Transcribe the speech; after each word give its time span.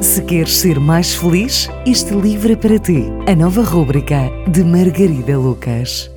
Se 0.00 0.22
queres 0.22 0.56
ser 0.58 0.78
mais 0.78 1.14
feliz, 1.14 1.68
este 1.84 2.14
livro 2.14 2.52
é 2.52 2.56
para 2.56 2.78
ti. 2.78 3.04
A 3.26 3.34
nova 3.34 3.62
rúbrica 3.62 4.30
de 4.48 4.62
Margarida 4.62 5.36
Lucas. 5.36 6.08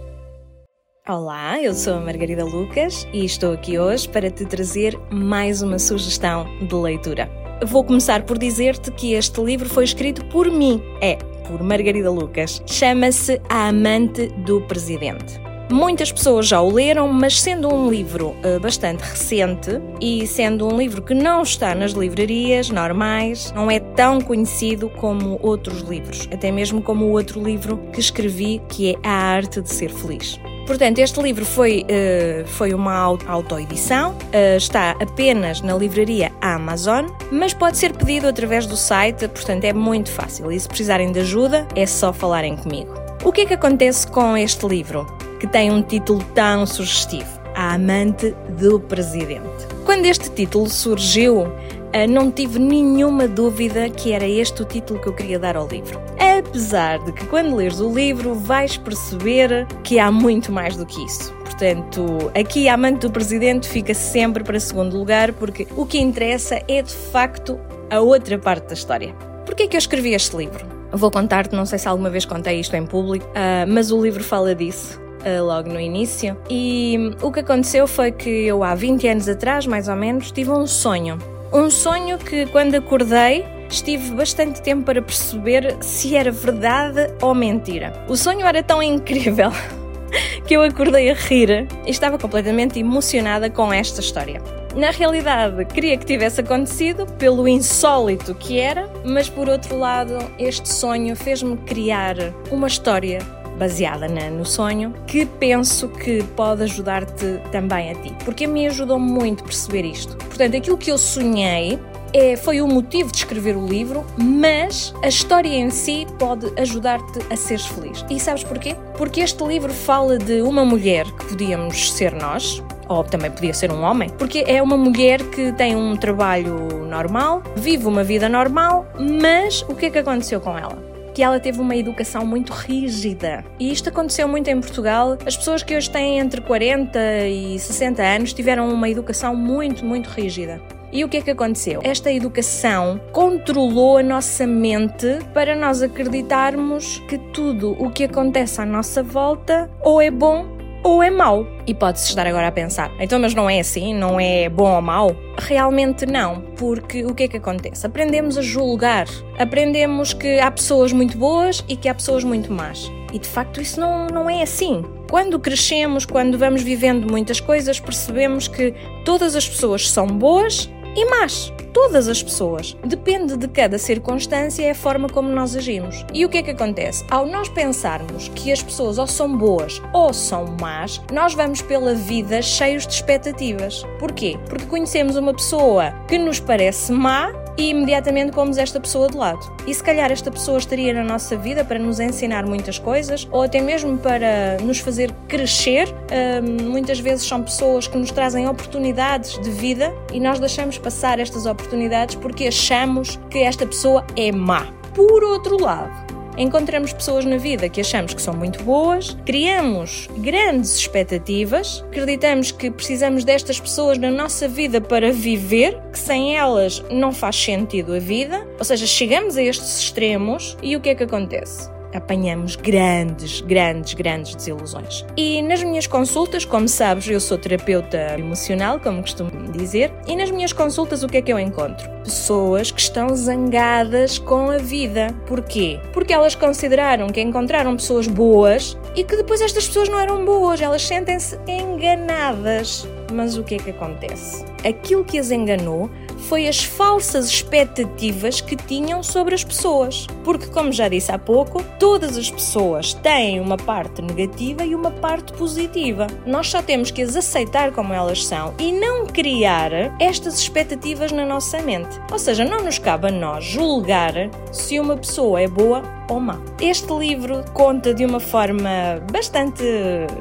Olá, 1.10 1.60
eu 1.60 1.74
sou 1.74 1.96
a 1.96 2.00
Margarida 2.00 2.46
Lucas 2.46 3.08
e 3.12 3.26
estou 3.26 3.54
aqui 3.54 3.80
hoje 3.80 4.08
para 4.08 4.30
te 4.30 4.46
trazer 4.46 4.98
mais 5.12 5.64
uma 5.64 5.80
sugestão 5.80 6.46
de 6.60 6.76
leitura. 6.76 7.28
Vou 7.66 7.84
começar 7.84 8.24
por 8.24 8.38
dizer-te 8.38 8.92
que 8.92 9.14
este 9.14 9.42
livro 9.42 9.68
foi 9.68 9.84
escrito 9.84 10.24
por 10.26 10.50
mim. 10.52 10.80
É, 11.02 11.16
por 11.48 11.64
Margarida 11.64 12.12
Lucas. 12.12 12.62
Chama-se 12.68 13.42
A 13.50 13.68
Amante 13.68 14.28
do 14.46 14.62
Presidente. 14.62 15.51
Muitas 15.72 16.12
pessoas 16.12 16.48
já 16.48 16.60
o 16.60 16.70
leram, 16.70 17.08
mas 17.08 17.40
sendo 17.40 17.74
um 17.74 17.90
livro 17.90 18.36
uh, 18.44 18.60
bastante 18.60 19.00
recente 19.00 19.82
e 20.02 20.28
sendo 20.28 20.68
um 20.68 20.78
livro 20.78 21.02
que 21.02 21.14
não 21.14 21.44
está 21.44 21.74
nas 21.74 21.94
livrarias 21.94 22.70
normais, 22.70 23.54
não 23.56 23.72
é 23.72 23.80
tão 23.80 24.20
conhecido 24.20 24.90
como 24.90 25.40
outros 25.42 25.80
livros, 25.80 26.28
até 26.32 26.52
mesmo 26.52 26.82
como 26.82 27.06
o 27.06 27.12
outro 27.12 27.42
livro 27.42 27.78
que 27.94 28.02
escrevi, 28.02 28.62
que 28.68 28.92
é 28.92 28.96
A 29.02 29.12
Arte 29.12 29.62
de 29.62 29.70
Ser 29.70 29.90
Feliz. 29.90 30.38
Portanto, 30.68 31.00
este 31.00 31.22
livro 31.22 31.46
foi, 31.46 31.86
uh, 31.86 32.46
foi 32.48 32.74
uma 32.74 32.94
autoedição, 33.26 34.12
uh, 34.12 34.58
está 34.58 34.92
apenas 35.00 35.62
na 35.62 35.74
livraria 35.74 36.34
Amazon, 36.42 37.06
mas 37.32 37.54
pode 37.54 37.78
ser 37.78 37.94
pedido 37.94 38.28
através 38.28 38.66
do 38.66 38.76
site, 38.76 39.26
portanto 39.30 39.64
é 39.64 39.72
muito 39.72 40.12
fácil. 40.12 40.52
E 40.52 40.60
se 40.60 40.68
precisarem 40.68 41.14
de 41.14 41.22
ajuda, 41.22 41.66
é 41.78 41.86
só 41.86 42.12
falarem 42.12 42.58
comigo. 42.58 42.94
O 43.24 43.32
que 43.32 43.42
é 43.42 43.46
que 43.46 43.54
acontece 43.54 44.06
com 44.06 44.36
este 44.36 44.68
livro? 44.68 45.21
Que 45.42 45.48
tem 45.48 45.72
um 45.72 45.82
título 45.82 46.24
tão 46.36 46.68
sugestivo: 46.68 47.28
A 47.56 47.74
Amante 47.74 48.36
do 48.60 48.80
Presidente. 48.80 49.66
Quando 49.84 50.06
este 50.06 50.30
título 50.30 50.70
surgiu, 50.70 51.48
eh, 51.92 52.06
não 52.06 52.32
tive 52.32 52.60
nenhuma 52.60 53.28
dúvida 53.28 53.90
que 53.90 54.12
era 54.12 54.28
este 54.28 54.62
o 54.62 54.66
título 54.66 55.02
que 55.02 55.08
eu 55.08 55.14
queria 55.14 55.40
dar 55.40 55.58
ao 55.58 55.68
livro. 55.68 56.00
Apesar 56.38 57.00
de 57.00 57.12
que, 57.12 57.26
quando 57.26 57.56
leres 57.56 57.80
o 57.80 57.92
livro, 57.92 58.36
vais 58.36 58.78
perceber 58.78 59.66
que 59.84 59.98
há 59.98 60.12
muito 60.12 60.52
mais 60.52 60.78
do 60.78 60.86
que 60.86 61.04
isso. 61.04 61.34
Portanto, 61.44 62.32
aqui 62.40 62.70
a 62.70 62.76
amante 62.76 63.00
do 63.00 63.12
presidente 63.12 63.68
fica 63.68 63.96
sempre 63.96 64.44
para 64.44 64.60
segundo 64.60 64.96
lugar, 64.96 65.34
porque 65.34 65.68
o 65.76 65.88
que 65.88 66.00
interessa 66.00 66.62
é 66.68 66.84
de 66.84 66.94
facto 66.94 67.60
a 67.90 68.00
outra 68.00 68.38
parte 68.38 68.68
da 68.68 68.74
história. 68.76 69.12
Porquê 69.44 69.64
é 69.64 69.68
que 69.68 69.76
eu 69.76 69.80
escrevi 69.80 70.14
este 70.14 70.38
livro? 70.38 70.64
Vou 70.92 71.10
contar-te, 71.10 71.56
não 71.56 71.66
sei 71.66 71.80
se 71.80 71.88
alguma 71.88 72.12
vez 72.12 72.26
contei 72.26 72.60
isto 72.60 72.76
em 72.76 72.86
público, 72.86 73.26
uh, 73.30 73.66
mas 73.68 73.92
o 73.92 74.00
livro 74.00 74.24
fala 74.24 74.54
disso. 74.54 75.02
Uh, 75.22 75.44
logo 75.44 75.70
no 75.70 75.80
início. 75.80 76.36
E 76.50 76.98
o 77.22 77.32
que 77.32 77.42
aconteceu 77.42 77.88
foi 77.88 78.12
que 78.12 78.30
eu, 78.30 78.64
há 78.64 78.74
20 78.74 79.08
anos 79.08 79.30
atrás, 79.30 79.68
mais 79.68 79.88
ou 79.88 79.96
menos, 79.96 80.32
tive 80.32 80.50
um 80.50 80.66
sonho. 80.66 81.20
Um 81.54 81.70
sonho 81.70 82.18
que, 82.18 82.46
quando 82.48 82.76
acordei, 82.76 83.46
estive 83.70 84.12
bastante 84.12 84.62
tempo 84.62 84.84
para 84.84 85.02
perceber 85.02 85.78
se 85.82 86.16
era 86.16 86.32
verdade 86.32 87.14
ou 87.22 87.34
mentira. 87.36 87.94
O 88.08 88.16
sonho 88.16 88.46
era 88.46 88.64
tão 88.64 88.82
incrível 88.82 89.52
que 90.46 90.56
eu 90.56 90.64
acordei 90.64 91.10
a 91.10 91.14
rir 91.14 91.68
e 91.86 91.92
estava 91.92 92.18
completamente 92.18 92.80
emocionada 92.80 93.50
com 93.50 93.72
esta 93.72 94.02
história. 94.02 94.42
Na 94.76 94.90
realidade, 94.90 95.66
queria 95.66 95.98
que 95.98 96.06
tivesse 96.06 96.40
acontecido 96.40 97.06
pelo 97.18 97.48
insólito 97.48 98.34
que 98.34 98.58
era, 98.58 98.90
mas 99.04 99.30
por 99.30 99.50
outro 99.50 99.78
lado, 99.78 100.18
este 100.40 100.70
sonho 100.70 101.16
fez-me 101.16 101.58
criar 101.58 102.16
uma 102.50 102.68
história 102.68 103.20
baseada 103.58 104.08
na, 104.08 104.30
no 104.30 104.46
sonho, 104.46 104.94
que 105.08 105.26
penso 105.26 105.88
que 105.88 106.24
pode 106.36 106.64
ajudar-te 106.64 107.40
também 107.52 107.92
a 107.92 107.96
ti, 107.96 108.14
porque 108.26 108.46
a 108.46 108.48
mim 108.48 108.68
ajudou 108.68 109.00
muito 109.00 109.44
perceber 109.44 109.86
isto. 109.86 110.16
Portanto, 110.18 110.58
aquilo 110.58 110.78
que 110.78 110.92
eu 110.92 110.98
sonhei 110.98 111.80
é, 112.14 112.36
foi 112.36 112.62
o 112.62 112.68
motivo 112.68 113.12
de 113.12 113.18
escrever 113.20 113.56
o 113.56 113.66
livro, 113.66 114.06
mas 114.18 114.94
a 115.02 115.08
história 115.08 115.50
em 115.50 115.70
si 115.70 116.06
pode 116.20 116.52
ajudar-te 116.60 117.20
a 117.32 117.36
seres 117.36 117.66
feliz. 117.66 118.06
E 118.10 118.20
sabes 118.20 118.44
porquê? 118.44 118.76
Porque 118.98 119.22
este 119.22 119.44
livro 119.44 119.72
fala 119.72 120.18
de 120.18 120.42
uma 120.42 120.66
mulher 120.66 121.06
que 121.06 121.26
podíamos 121.26 121.92
ser 121.94 122.14
nós, 122.14 122.62
ou 122.88 123.04
também 123.04 123.32
podia 123.32 123.54
ser 123.54 123.72
um 123.72 123.82
homem, 123.82 124.10
porque 124.10 124.44
é 124.46 124.62
uma 124.62 124.76
mulher 124.76 125.22
que 125.30 125.54
tem 125.54 125.76
um 125.76 125.96
trabalho 125.96 126.86
normal, 126.86 127.42
vive 127.56 127.86
uma 127.86 128.04
vida 128.04 128.28
normal, 128.28 128.86
mas 129.00 129.62
o 129.70 129.76
que 129.76 129.86
é 129.86 129.90
que 129.90 130.00
aconteceu 130.00 130.42
com 130.42 130.58
ela? 130.58 130.91
Que 131.14 131.24
ela 131.24 131.40
teve 131.40 131.60
uma 131.60 131.76
educação 131.76 132.26
muito 132.26 132.52
rígida. 132.52 133.44
E 133.60 133.72
isto 133.72 133.90
aconteceu 133.90 134.28
muito 134.28 134.50
em 134.50 134.60
Portugal. 134.60 135.18
As 135.26 135.38
pessoas 135.38 135.64
que 135.64 135.76
hoje 135.76 135.90
têm 135.90 136.20
entre 136.20 136.42
40 136.42 137.00
e 137.28 137.60
60 137.60 138.02
anos 138.02 138.34
tiveram 138.34 138.70
uma 138.70 138.90
educação 138.90 139.36
muito, 139.36 139.86
muito 139.86 140.08
rígida. 140.08 140.62
E 140.92 141.06
o 141.06 141.10
que 141.10 141.18
é 141.18 141.22
que 141.22 141.32
aconteceu? 141.32 141.80
Esta 141.84 142.12
educação 142.12 143.00
controlou 143.14 143.98
a 143.98 144.04
nossa 144.04 144.46
mente 144.46 145.20
para 145.34 145.56
nós 145.56 145.82
acreditarmos 145.82 147.00
que 147.08 147.18
tudo 147.18 147.72
o 147.80 147.90
que 147.90 148.04
acontece 148.04 148.60
à 148.60 148.66
nossa 148.66 149.02
volta 149.02 149.70
ou 149.82 150.02
é 150.02 150.12
bom 150.12 150.61
ou 150.84 151.02
é 151.02 151.10
mau. 151.10 151.46
E 151.68 151.74
pode-se 151.74 152.10
estar 152.10 152.26
agora 152.28 152.48
a 152.48 152.52
pensar, 152.52 152.92
então, 153.00 153.20
mas 153.20 153.34
não 153.34 153.50
é 153.50 153.60
assim? 153.60 153.94
Não 153.94 154.20
é 154.20 154.50
bom 154.50 154.76
ou 154.76 154.82
mau? 154.82 155.16
Realmente 155.38 156.06
não, 156.06 156.42
porque 156.58 157.06
o 157.06 157.14
que 157.14 157.24
é 157.24 157.28
que 157.28 157.38
acontece? 157.38 157.86
Aprendemos 157.86 158.38
a 158.38 158.42
julgar, 158.42 159.08
aprendemos 159.38 160.14
que 160.14 160.40
há 160.40 160.50
pessoas 160.50 160.92
muito 160.92 161.18
boas 161.18 161.64
e 161.68 161.76
que 161.76 161.88
há 161.88 161.94
pessoas 161.94 162.24
muito 162.24 162.52
más. 162.52 162.92
E 163.14 163.20
de 163.20 163.28
facto 163.28 163.62
isso 163.62 163.80
não, 163.80 164.08
não 164.08 164.30
é 164.30 164.42
assim. 164.42 164.84
Quando 165.10 165.40
crescemos, 165.40 166.06
quando 166.06 166.38
vamos 166.38 166.64
vivendo 166.64 167.10
muitas 167.10 167.40
coisas, 167.40 167.80
percebemos 167.80 168.48
que 168.48 168.74
todas 169.04 169.36
as 169.36 169.48
pessoas 169.48 169.90
são 169.90 170.08
boas 170.08 170.70
e 170.96 171.06
más. 171.06 171.52
Todas 171.74 172.08
as 172.08 172.22
pessoas. 172.22 172.76
Depende 172.84 173.38
de 173.38 173.48
cada 173.48 173.78
circunstância 173.78 174.64
é 174.64 174.72
a 174.72 174.76
forma 174.76 175.08
como 175.08 175.30
nós 175.30 175.56
agimos. 175.56 176.06
E 176.14 176.26
o 176.26 176.30
que 176.30 176.40
é 176.40 176.44
que 176.44 176.52
acontece? 176.52 177.06
Ao 177.10 177.26
nós 177.26 177.48
pensarmos 177.48 178.28
que 178.30 178.52
as 178.52 178.62
pessoas 178.62 178.98
ou 178.98 179.08
são 179.08 179.38
boas 179.38 179.82
ou 179.94 180.14
são 180.14 180.46
más, 180.60 181.02
nós 181.12 181.34
vamos 181.34 181.62
pela 181.62 181.94
vida 181.94 182.42
cheios 182.42 182.86
de 182.86 182.94
expectativas. 182.94 183.84
Porquê? 184.00 184.38
Porque 184.50 184.66
conhecemos 184.66 185.16
uma 185.16 185.34
pessoa 185.34 185.92
que 186.08 186.18
nos 186.18 186.40
parece 186.40 186.92
má 186.92 187.32
e 187.58 187.70
imediatamente 187.70 188.32
pomos 188.32 188.58
esta 188.58 188.80
pessoa 188.80 189.10
de 189.10 189.18
lado. 189.18 189.40
E 189.68 189.74
se 189.74 189.84
calhar 189.84 190.12
esta 190.12 190.32
pessoa 190.32 190.58
estaria 190.58 190.94
na 190.94 191.04
nossa 191.04 191.36
vida 191.36 191.64
para 191.64 191.80
nos 191.80 192.00
ensinar 192.00 192.46
muitas 192.46 192.78
coisas 192.80 193.28
ou 193.32 193.44
até 193.44 193.62
mesmo 193.62 193.98
para 193.98 194.58
nos 194.62 194.80
fazer 194.80 195.12
crescer. 195.28 195.88
Um, 196.12 196.70
muitas 196.70 197.00
vezes 197.00 197.26
são 197.26 197.44
pessoas 197.44 197.88
que 197.88 197.98
nos 197.98 198.12
trazem 198.12 198.48
oportunidades 198.48 199.40
de 199.40 199.50
vida 199.50 199.94
e 200.12 200.20
nós 200.20 200.40
deixamos 200.40 200.78
passar 200.78 201.20
estas 201.20 201.46
oportunidades 201.46 202.16
porque 202.16 202.48
achamos 202.48 203.20
que 203.30 203.40
esta 203.40 203.66
pessoa 203.66 204.06
é 204.16 204.32
má. 204.32 204.68
Por 204.94 205.24
outro 205.24 205.62
lado, 205.62 206.11
encontramos 206.42 206.92
pessoas 206.92 207.24
na 207.24 207.38
vida 207.38 207.70
que 207.70 207.80
achamos 207.80 208.14
que 208.14 208.22
são 208.22 208.34
muito 208.34 208.64
boas, 208.64 209.16
criamos 209.26 210.10
grandes 210.18 210.76
expectativas, 210.76 211.84
acreditamos 211.88 212.52
que 212.52 212.70
precisamos 212.70 213.24
destas 213.24 213.60
pessoas 213.60 213.98
na 213.98 214.12
nossa 214.12 214.48
vida 214.48 214.82
para 214.82 215.12
viver, 215.12 215.80
que 215.92 216.00
sem 216.00 216.36
elas 216.36 216.84
não 216.92 217.12
faz 217.12 217.36
sentido 217.36 217.94
a 217.94 218.00
vida, 218.00 218.46
ou 218.58 218.66
seja, 218.66 218.86
chegamos 218.86 219.38
a 219.38 219.44
estes 219.44 219.80
extremos 219.80 220.58
e 220.62 220.76
o 220.76 220.82
que 220.82 220.90
é 220.90 220.96
que 220.96 221.04
acontece? 221.04 221.71
Apanhamos 221.94 222.56
grandes, 222.56 223.42
grandes, 223.42 223.94
grandes 223.94 224.36
desilusões. 224.36 225.06
E 225.16 225.42
nas 225.42 225.64
minhas 225.64 225.88
consultas, 225.88 226.46
como 226.46 226.68
sabes, 226.68 227.08
eu 227.08 227.20
sou 227.20 227.38
terapeuta 227.38 228.16
emocional, 228.18 228.80
como 228.80 229.02
costumo 229.02 229.32
dizer, 229.52 229.92
e 230.08 230.16
nas 230.16 230.32
minhas 230.32 230.54
consultas 230.54 231.04
o 231.04 231.08
que 231.08 231.18
é 231.18 231.22
que 231.22 231.32
eu 231.32 231.40
encontro? 231.40 231.90
Pessoas 232.04 232.72
que 232.72 232.82
estão 232.82 233.16
zangadas 233.16 234.18
com 234.18 234.50
a 234.50 234.58
vida. 234.58 235.08
Porquê? 235.28 235.80
Porque 235.94 236.14
elas 236.14 236.36
consideraram 236.36 237.08
que 237.08 237.22
encontraram 237.22 237.76
pessoas 237.76 238.08
boas 238.08 238.78
e 238.96 239.04
que 239.04 239.16
depois 239.16 239.42
estas 239.42 239.68
pessoas 239.68 239.90
não 239.90 240.00
eram 240.00 240.26
boas, 240.26 240.62
elas 240.62 240.82
sentem-se 240.82 241.38
enganadas. 241.48 242.88
Mas 243.14 243.38
o 243.38 243.44
que 243.44 243.56
é 243.56 243.58
que 243.58 243.70
acontece? 243.72 244.46
Aquilo 244.66 245.04
que 245.04 245.20
as 245.20 245.32
enganou 245.32 245.90
foi 246.22 246.48
as 246.48 246.64
falsas 246.64 247.28
expectativas 247.28 248.42
que 248.42 248.56
tinham 248.56 249.04
sobre 249.04 249.36
as 249.36 249.44
pessoas. 249.44 250.08
Porque, 250.24 250.48
como 250.48 250.72
já 250.72 250.88
disse 250.88 251.12
há 251.12 251.18
pouco, 251.18 251.64
todas 251.80 252.18
as 252.18 252.30
pessoas 252.30 252.94
têm 252.94 253.40
uma 253.40 253.58
parte 253.58 254.02
negativa 254.02 254.64
e 254.64 254.76
uma 254.76 254.92
parte 254.92 255.34
positiva. 255.34 256.08
Nós 256.26 256.48
só 256.50 256.62
temos 256.62 256.92
que 256.92 257.02
as 257.02 257.16
aceitar 257.16 257.72
como 257.72 257.94
elas 257.94 258.26
são 258.26 258.54
e 258.60 258.72
não 258.72 259.06
criar 259.06 259.72
estas 260.00 260.40
expectativas 260.40 261.12
na 261.12 261.26
nossa 261.26 261.62
mente. 261.62 262.00
Ou 262.12 262.20
seja, 262.20 262.46
não 262.46 262.64
nos 262.64 262.78
cabe 262.78 263.08
a 263.08 263.12
nós 263.12 263.44
julgar 263.44 264.14
se 264.52 264.80
uma 264.80 264.98
pessoa 264.98 265.42
é 265.42 265.48
boa 265.48 265.82
ou 266.10 266.20
má. 266.20 266.40
Este 266.60 266.92
livro 266.94 267.44
conta 267.54 267.94
de 267.94 268.06
uma 268.06 268.20
forma 268.20 268.70
bastante 269.12 269.64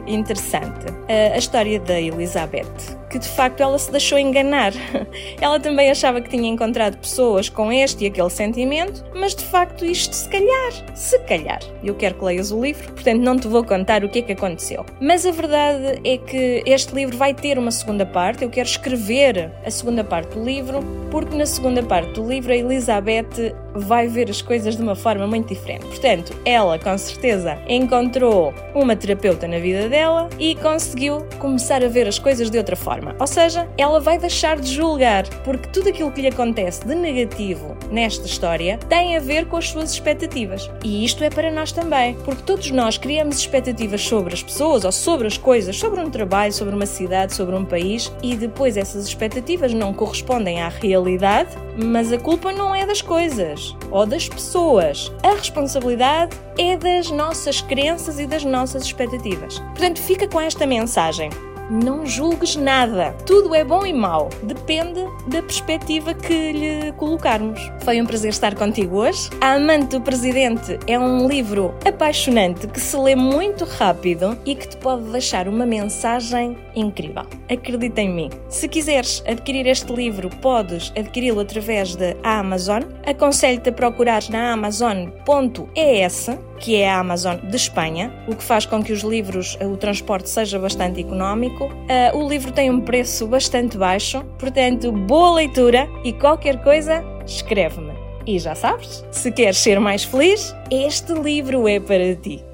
interessante 0.07 0.87
a 1.09 1.37
história 1.37 1.81
da 1.81 2.01
Elizabeth, 2.01 3.00
que 3.11 3.19
de 3.19 3.29
facto 3.29 3.61
ela 3.61 3.77
se 3.77 3.91
deixou 3.91 4.19
enganar. 4.19 4.73
Ela 5.41 5.59
também 5.59 5.91
achava 5.91 6.21
que 6.21 6.31
tinha 6.31 6.49
encontrado 6.49 6.97
pessoas 6.97 7.49
com 7.49 7.73
este 7.73 8.05
e 8.05 8.07
aquele 8.07 8.31
sentimento, 8.31 9.05
mas 9.15 9.35
de 9.35 9.45
facto 9.45 9.85
isto 9.85 10.15
se 10.15 10.29
calhar, 10.29 10.73
se 10.95 11.19
calhar. 11.21 11.59
Eu 11.83 11.95
quero 11.95 12.15
que 12.15 12.25
leias 12.25 12.53
o 12.53 12.63
livro, 12.63 12.93
portanto 12.93 13.21
não 13.21 13.37
te 13.37 13.49
vou 13.49 13.65
contar 13.65 14.05
o 14.05 14.09
que 14.09 14.21
é 14.21 14.23
que 14.23 14.33
aconteceu. 14.33 14.87
Mas 15.01 15.27
a 15.27 15.33
verdade 15.33 16.01
é 16.05 16.17
que 16.17 16.63
este 16.65 16.95
livro 16.95 17.17
vai 17.17 17.35
ter 17.35 17.59
uma 17.59 17.71
segunda 17.71 18.07
parte, 18.07 18.45
eu 18.45 18.51
quero 18.51 18.69
escrever 18.69 19.51
a 19.65 19.71
segunda 19.71 20.05
parte 20.05 20.37
do 20.37 20.45
livro 20.45 20.81
porque 21.11 21.37
na 21.37 21.47
segunda 21.47 21.83
parte 21.83 22.13
do 22.13 22.29
livro 22.29 22.53
a 22.53 22.57
Elizabeth 22.57 23.55
vai 23.75 24.09
ver 24.09 24.31
as 24.31 24.43
coisas 24.43 24.77
de 24.77 24.83
uma 24.83 24.95
forma 24.95 25.27
muito 25.27 25.49
diferente. 25.49 25.87
Portanto, 25.87 26.37
ela 26.45 26.79
com 26.79 26.97
certeza 26.99 27.59
encontrou 27.69 28.53
uma 28.75 28.97
terapeuta 28.97 29.47
na 29.47 29.59
vida 29.59 29.89
dela 29.89 30.29
e 30.39 30.55
conseguiu 30.57 31.27
começar 31.39 31.85
a 31.85 31.89
ver 31.89 32.07
as 32.07 32.19
coisas 32.19 32.51
de 32.51 32.59
outra 32.59 32.77
forma. 32.77 33.15
Ou 33.19 33.27
seja, 33.27 33.69
ela 33.77 34.01
vai 34.01 34.19
deixar 34.19 34.59
de 34.59 34.75
julgar, 34.75 35.29
porque 35.45 35.69
tudo 35.69 35.89
aquilo 35.89 36.11
que 36.11 36.23
lhe 36.23 36.29
acontece 36.29 36.87
de 36.87 36.95
negativo 36.95 37.77
nesta 37.91 38.27
história 38.27 38.79
tem 38.89 39.17
a 39.17 39.21
ver 39.21 39.47
com 39.47 39.57
as 39.57 39.69
suas 39.69 39.93
expectativas. 39.93 40.71
E 40.85 41.05
isto 41.05 41.23
é 41.25 41.31
para 41.31 41.51
nós 41.51 41.73
também, 41.73 42.15
porque 42.25 42.43
todos 42.43 42.71
nós 42.71 42.97
criamos 42.97 43.39
expectativas 43.39 44.03
sobre 44.03 44.35
as 44.35 44.43
pessoas 44.43 44.85
ou 44.85 44.93
sobre 44.93 45.27
as 45.27 45.37
coisas, 45.37 45.77
sobre 45.77 46.01
um 46.01 46.11
trabalho, 46.11 46.53
sobre 46.53 46.75
uma 46.75 46.87
cidade, 46.87 47.35
sobre 47.35 47.55
um 47.55 47.65
país 47.65 48.13
e 48.23 48.37
depois 48.37 48.77
essas 48.77 49.07
expectativas 49.07 49.73
não 49.73 49.93
correspondem 49.93 50.61
à 50.61 50.69
realidade, 50.69 51.51
mas 51.77 52.13
a 52.13 52.19
culpa 52.19 52.53
não 52.53 52.75
é 52.75 52.87
das 52.87 53.03
coisas 53.03 53.77
ou 53.91 54.07
das 54.07 54.29
pessoas. 54.29 55.13
A 55.23 55.35
responsabilidade 55.35 56.37
é 56.59 56.77
das 56.77 57.11
nossas 57.11 57.61
crenças 57.61 58.19
e 58.19 58.27
das 58.27 58.45
nossas 58.45 58.85
expectativas. 58.85 59.59
Portanto, 59.59 60.01
fica 60.01 60.29
com 60.29 60.41
esta 60.41 60.67
mensagem 60.67 61.31
não 61.71 62.05
julgues 62.05 62.57
nada. 62.57 63.15
Tudo 63.25 63.55
é 63.55 63.65
bom 63.65 63.87
e 63.87 63.93
mau. 63.93 64.29
Depende 64.43 65.01
da 65.29 65.41
perspectiva 65.43 66.13
que 66.13 66.53
lhe 66.53 66.93
colocarmos. 66.93 67.61
Foi 67.85 68.01
um 68.01 68.07
prazer 68.07 68.31
estar 68.31 68.55
contigo 68.55 68.97
hoje. 68.97 69.31
A 69.41 69.55
Amante 69.55 69.91
do 69.91 70.01
Presidente 70.01 70.79
é 70.87 70.99
um 70.99 71.29
livro 71.29 71.75
apaixonante 71.87 72.67
que 72.67 72.81
se 72.81 72.97
lê 72.97 73.15
muito 73.15 73.65
rápido 73.65 74.37
e 74.45 74.55
que 74.55 74.69
te 74.69 74.77
pode 74.77 75.05
deixar 75.11 75.47
uma 75.47 75.65
mensagem 75.65 76.59
incrível. 76.75 77.25
Acredita 77.49 78.01
em 78.01 78.11
mim. 78.11 78.31
Se 78.49 78.69
quiseres 78.69 79.23
adquirir 79.27 79.67
este 79.67 79.93
livro, 79.93 80.29
podes 80.29 80.93
adquiri-lo 80.97 81.41
através 81.41 81.95
da 81.95 82.15
Amazon. 82.23 82.83
Aconselho-te 83.07 83.69
a 83.69 83.73
procurar 83.73 84.23
na 84.31 84.53
amazon.es 84.53 86.31
que 86.61 86.77
é 86.77 86.91
a 86.91 87.01
Amazon 87.01 87.37
de 87.43 87.57
Espanha, 87.57 88.13
o 88.29 88.37
que 88.37 88.45
faz 88.45 88.67
com 88.67 88.83
que 88.83 88.93
os 88.93 89.01
livros, 89.01 89.59
o 89.61 89.77
transporte 89.77 90.29
seja 90.29 90.59
bastante 90.59 91.01
económico. 91.01 91.65
Uh, 91.65 92.17
o 92.17 92.29
livro 92.29 92.53
tem 92.53 92.71
um 92.71 92.81
preço 92.81 93.27
bastante 93.27 93.77
baixo, 93.77 94.23
portanto, 94.39 94.93
boa 94.93 95.37
leitura 95.37 95.89
e 96.05 96.13
qualquer 96.13 96.63
coisa, 96.63 97.03
escreve-me. 97.27 97.93
E 98.27 98.39
já 98.39 98.55
sabes, 98.55 99.05
se 99.11 99.33
queres 99.33 99.59
ser 99.59 99.81
mais 99.81 100.05
feliz, 100.05 100.55
este 100.71 101.13
livro 101.15 101.67
é 101.67 101.81
para 101.81 102.15
ti. 102.15 102.45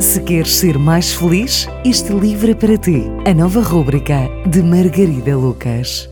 Se 0.00 0.20
queres 0.22 0.56
ser 0.56 0.78
mais 0.78 1.12
feliz, 1.12 1.68
este 1.84 2.12
livro 2.12 2.50
é 2.50 2.54
para 2.54 2.78
ti. 2.78 3.02
A 3.26 3.34
nova 3.34 3.60
rúbrica 3.60 4.30
de 4.46 4.62
Margarida 4.62 5.36
Lucas. 5.36 6.09